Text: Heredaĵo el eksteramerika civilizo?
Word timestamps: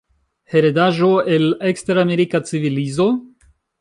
Heredaĵo 0.53 1.09
el 1.35 1.45
eksteramerika 1.73 2.43
civilizo? 2.49 3.09